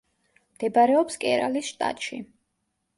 [0.55, 2.23] მდებარეობს კერალის შტატში.